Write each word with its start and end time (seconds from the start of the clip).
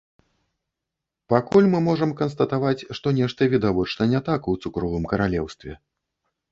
Пакуль 1.33 1.67
мы 1.75 1.81
можам 1.89 2.15
канстатаваць, 2.21 2.87
што 3.01 3.15
нешта 3.19 3.41
відавочна 3.53 4.11
не 4.17 4.27
так 4.31 4.41
у 4.55 4.59
цукровым 4.65 5.03
каралеўстве. 5.15 5.73